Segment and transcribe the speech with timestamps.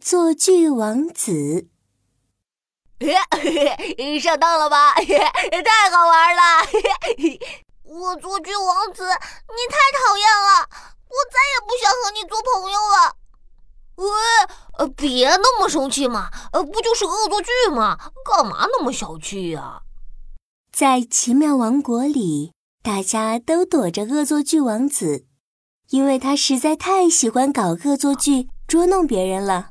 [0.00, 1.68] 作剧王子。
[4.20, 4.94] 上当了吧？
[5.00, 6.40] 太好玩了！
[7.84, 10.68] 恶作剧王子，你太讨厌了，
[11.08, 13.16] 我再也不想和你做朋友了。
[13.96, 17.98] 喂，别那么生气嘛，呃，不就是恶作剧吗？
[18.24, 19.82] 干嘛那么小气呀？
[20.72, 25.26] 在奇妙王国里，大家都躲着恶作剧王子，
[25.88, 29.69] 因为他实在太喜欢搞恶作剧，捉弄别人了。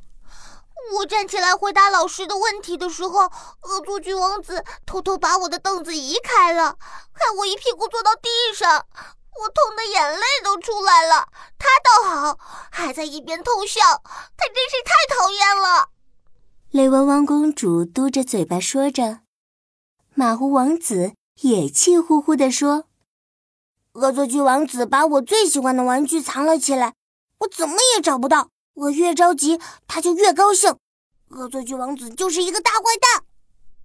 [0.97, 6.77] 我站起来回答老师的问题的时候，恶作剧王子偷偷把我的凳子移开了，
[7.11, 8.87] 害我一屁股坐到地上，
[9.39, 11.27] 我痛得眼泪都出来了。
[11.57, 12.39] 他倒好，
[12.71, 13.81] 还在一边偷笑，
[14.35, 15.89] 他真是太讨厌了。
[16.71, 19.19] 雷文王公主嘟着嘴巴说着，
[20.15, 22.85] 马虎王子也气呼呼地说
[23.93, 26.95] ：“恶作剧王子把我最喜欢的玩具藏了起来，
[27.39, 30.77] 我怎么也找不到。”我越着急，他就越高兴。
[31.29, 33.25] 恶作剧王子就是一个大坏蛋。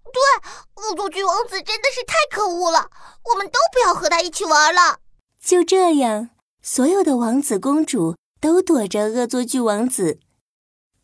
[0.05, 2.91] 对，恶作剧王子真的是太可恶了。
[3.25, 5.01] 我们都不要和他一起玩了。
[5.41, 6.31] 就这样，
[6.63, 10.21] 所有的王子公主都躲着恶作剧王子。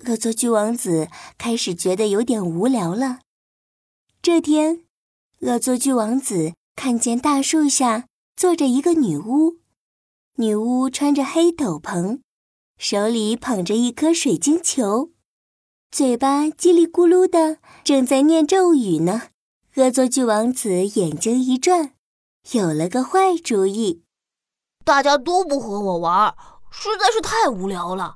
[0.07, 3.19] 恶作剧王子开始觉得有点无聊了。
[4.23, 4.85] 这天，
[5.41, 9.59] 恶作剧王子看见大树下坐着一个女巫，
[10.37, 12.21] 女巫穿着黑斗篷。
[12.79, 15.11] 手里捧着一颗水晶球，
[15.93, 19.23] 嘴巴叽里咕噜的，正在念咒语呢。
[19.75, 21.95] 恶作剧王子眼睛一转，
[22.53, 24.05] 有了个坏主意。
[24.85, 26.33] 大家都不和我玩，
[26.71, 28.15] 实在是太无聊了。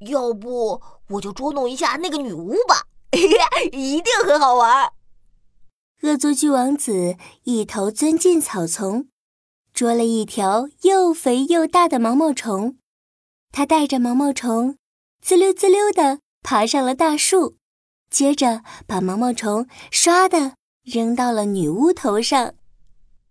[0.00, 2.82] 要不我就捉弄一下那个女巫吧，
[3.70, 4.92] 一定很好玩。
[6.02, 9.06] 恶作剧王子一头钻进草丛，
[9.72, 12.76] 捉了一条又肥又大的毛毛虫。
[13.52, 14.76] 他带着毛毛虫，
[15.22, 17.56] 滋溜滋溜地爬上了大树，
[18.08, 20.52] 接着把毛毛虫唰的
[20.84, 22.54] 扔到了女巫头上。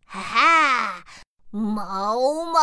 [0.06, 1.04] 哈哈，
[1.50, 1.64] 毛
[2.44, 2.60] 毛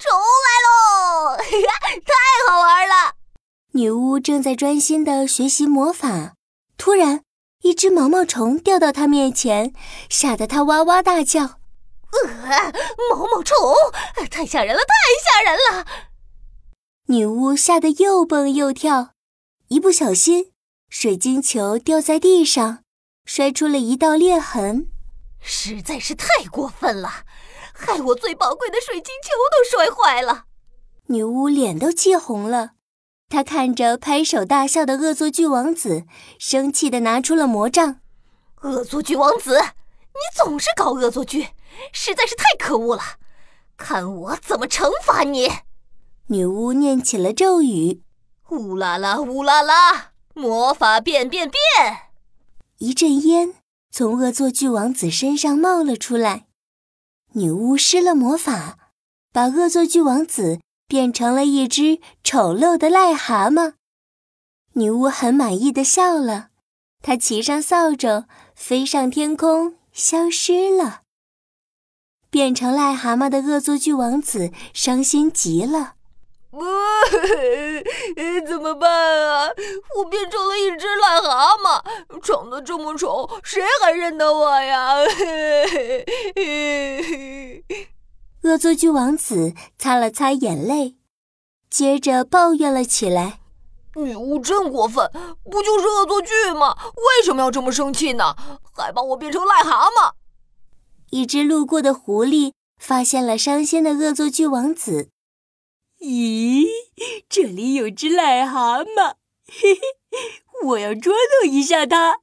[0.00, 1.36] 虫来喽！
[1.36, 2.14] 太
[2.48, 3.16] 好玩了！
[3.72, 6.32] 女巫正在专心地学习魔法，
[6.78, 7.20] 突然，
[7.60, 9.74] 一只毛毛虫掉到她面前，
[10.08, 11.42] 吓得她哇哇大叫
[12.24, 12.72] ：“呃，
[13.10, 13.54] 毛毛虫，
[14.30, 15.86] 太吓人了，太吓人了！”
[17.08, 19.10] 女巫吓得又蹦又跳，
[19.72, 20.50] 一不小心，
[20.88, 22.82] 水晶球掉在地上，
[23.24, 24.88] 摔出了一道裂痕。
[25.38, 27.24] 实在是太过分了，
[27.72, 30.46] 害我最宝贵的水晶球都摔坏了。
[31.06, 32.72] 女巫脸都气红了，
[33.28, 36.04] 她看着拍手大笑的恶作剧王子，
[36.36, 38.00] 生气的拿出了魔杖。
[38.62, 41.50] 恶作剧王子，你总是搞恶作剧，
[41.92, 43.02] 实在是太可恶了，
[43.76, 45.48] 看我怎么惩罚你！
[46.26, 48.02] 女巫念起了咒语
[48.50, 51.60] ：“乌拉拉，乌拉拉，魔法变变变！”
[52.78, 53.54] 一阵烟
[53.90, 56.46] 从恶作剧王子身上冒了出来。
[57.34, 58.78] 女巫施了魔法，
[59.32, 63.74] 把恶作剧王子变成了一只丑陋的癞蛤蟆。
[64.72, 66.48] 女巫很满意的笑了，
[67.02, 71.02] 她骑上扫帚，飞上天空，消失了。
[72.30, 75.94] 变成癞蛤蟆的恶作剧王子伤心极了。
[76.50, 76.58] 不，
[78.46, 78.90] 怎么办
[79.28, 79.48] 啊？
[79.96, 81.80] 我变成了一只癞蛤蟆，
[82.20, 84.94] 长得这么丑，谁还认得我呀？
[88.42, 90.96] 恶作剧王子擦了擦眼泪，
[91.68, 93.38] 接着抱怨了起来
[93.94, 95.08] ：“女巫真过分，
[95.44, 96.76] 不就是恶作剧吗？
[96.96, 98.34] 为什么要这么生气呢？
[98.74, 100.12] 还把我变成癞蛤蟆？”
[101.10, 105.10] 一只路过的狐狸发现了伤心的恶作剧王子。
[106.00, 106.66] 咦，
[107.28, 109.16] 这里有只癞蛤蟆，
[109.46, 109.80] 嘿嘿，
[110.64, 111.12] 我要捉
[111.42, 112.20] 弄一下它。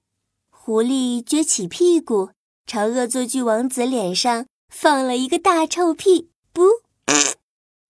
[0.49, 2.31] 狐狸撅起屁股，
[2.65, 6.31] 朝恶作剧王子脸上放了一个大臭屁。
[6.51, 6.63] 不，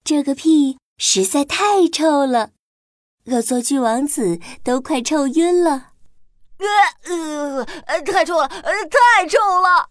[0.03, 2.51] 这个屁实在太臭了，
[3.27, 5.93] 恶作剧王子都快臭晕了。
[6.57, 9.89] 呃呃，太臭了，呃，太臭了！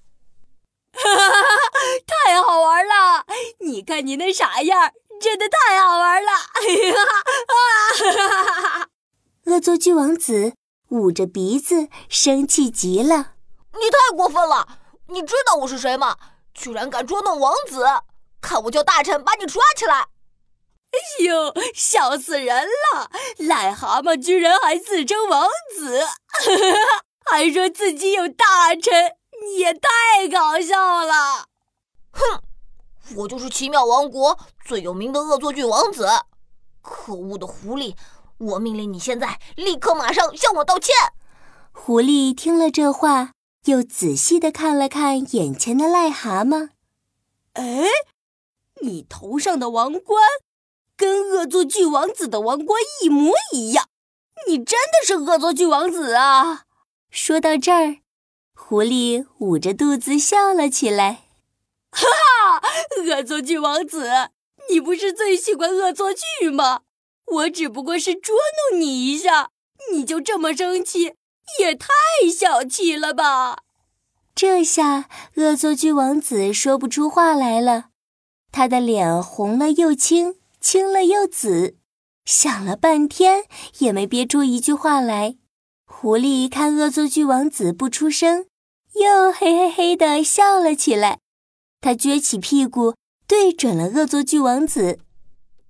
[0.93, 1.71] 哈哈哈哈！
[2.07, 3.25] 太好玩了，
[3.61, 4.93] 你看你那傻样儿！
[5.21, 6.33] 真的太好玩了！
[7.53, 8.89] 啊！
[9.47, 10.55] 恶作剧王子
[10.91, 13.35] 捂着鼻子，生气极了。
[13.75, 14.67] 你太过分了！
[15.09, 16.17] 你知道我是谁吗？
[16.55, 17.85] 居然敢捉弄王子！
[18.41, 20.09] 看我叫大臣把你抓起来！
[20.93, 23.11] 哎呦，笑死人了！
[23.39, 26.07] 癞蛤蟆居然还自称王子，
[27.27, 29.17] 还说自己有大臣，
[29.59, 31.47] 也太搞笑了！
[32.13, 32.43] 哼！
[33.15, 36.09] 我就是奇妙王国最有名的恶作剧王子，
[36.83, 37.95] 可恶的狐狸！
[38.39, 40.95] 我命令你现在立刻马上向我道歉。
[41.73, 43.33] 狐狸听了这话，
[43.65, 46.71] 又仔细的看了看眼前的癞蛤蟆。
[47.55, 47.87] 哎，
[48.83, 50.23] 你头上的王冠
[50.97, 53.89] 跟恶作剧王子的王冠一模一样，
[54.47, 56.65] 你真的是恶作剧王子啊！
[57.11, 57.99] 说到这儿，
[58.55, 61.23] 狐狸捂着肚子笑了起来。
[61.91, 62.36] 哈哈，
[63.07, 64.11] 恶作剧王子，
[64.71, 66.83] 你不是最喜欢恶作剧吗？
[67.27, 68.37] 我只不过是捉
[68.71, 69.51] 弄你一下，
[69.93, 71.15] 你就这么生气，
[71.59, 71.89] 也太
[72.33, 73.59] 小气了吧！
[74.35, 77.87] 这下恶作剧王子说不出话来了，
[78.53, 81.77] 他的脸红了又青，青了又紫，
[82.25, 83.45] 想了半天
[83.79, 85.37] 也没憋出一句话来。
[85.85, 88.47] 狐狸看恶作剧王子不出声，
[88.95, 91.21] 又嘿嘿嘿的笑了起来。
[91.87, 92.97] 他撅起屁股，
[93.29, 94.99] 对准了恶作剧王子。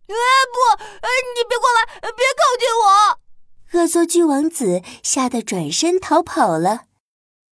[0.07, 0.15] 哎
[0.51, 0.83] 不！
[1.03, 3.79] 哎，你别过来，别靠近我！
[3.79, 6.85] 恶作剧王子吓得转身逃跑了。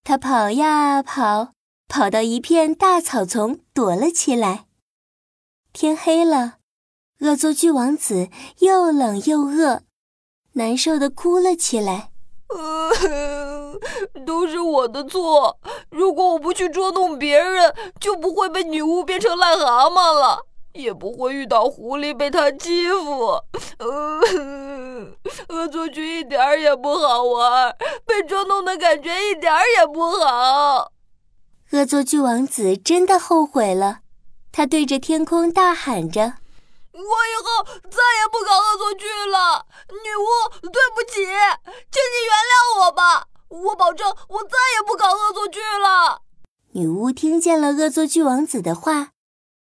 [0.02, 1.52] 他跑呀跑，
[1.88, 4.64] 跑到一片大草丛躲了起来。
[5.74, 6.54] 天黑了，
[7.20, 9.82] 恶作剧王子又冷又饿，
[10.52, 12.12] 难受的哭了起来。
[14.26, 15.58] 都是我的错！
[15.90, 20.46] 如果我不去捉弄别人，就不会被女巫变成癞蛤蟆了。
[20.72, 23.40] 也不会遇到狐狸被他欺负，
[25.48, 30.90] 恶作剧一点儿也不好玩，被捉弄的感觉一点儿也不好。
[31.70, 34.00] 恶作剧王子真的后悔了，
[34.50, 36.20] 他对着天空大喊着
[36.92, 39.66] ：“我以后再也不搞恶作剧了！
[39.90, 40.26] 女巫，
[40.60, 43.28] 对不起，请你原谅我吧！
[43.62, 46.22] 我保证，我再也不搞恶作剧了。”
[46.72, 49.10] 女巫听见了恶作剧王子的话。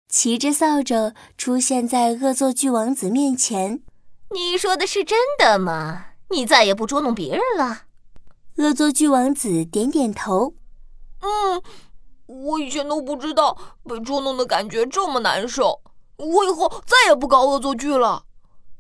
[0.09, 3.83] 骑着扫帚出现在恶作剧王子面前。
[4.31, 6.07] 你说的是真的吗？
[6.29, 7.85] 你再也不捉弄别人了？
[8.57, 10.53] 恶作剧王子点点头。
[11.21, 11.63] 嗯，
[12.27, 15.81] 我以前都不知道被捉弄的感觉这么难受。
[16.19, 18.25] 我以后再也不搞恶作剧了。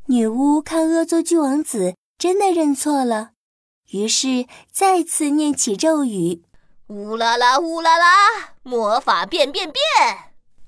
[0.06, 3.30] 女巫看恶作剧王子真的认错了，
[3.92, 6.42] 于是再次念起咒语
[6.88, 9.82] ：“乌拉拉，乌拉拉，魔法变变变。”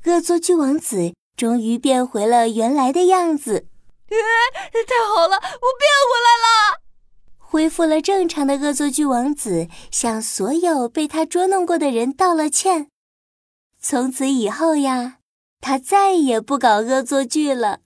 [0.04, 3.66] 恶作剧王子终于变回了原来的样子，
[4.08, 6.80] 太好了，我变回来了！
[7.38, 12.88] 恢复了正常的恶作剧王子向所有被他捉弄过的人道了歉。
[13.80, 15.18] 从此以后呀，
[15.60, 17.80] 他再也不搞恶作剧了。